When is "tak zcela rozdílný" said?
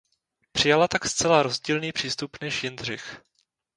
0.87-1.91